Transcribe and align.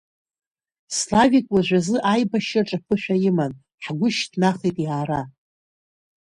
Славик 0.99 1.47
уажәазы 1.53 1.97
аибашьраҿ 2.11 2.69
аԥышәа 2.77 3.15
иман, 3.27 3.53
ҳгәы 3.83 4.09
шьҭнахит 4.15 4.77
иаара. 4.85 5.21